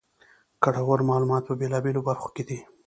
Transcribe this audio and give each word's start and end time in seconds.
ګټورمعلومات 0.63 1.43
په 1.47 1.53
بېلا 1.59 1.79
بېلو 1.85 2.01
برخو 2.09 2.29
کې 2.35 2.43
دي. 2.47 2.59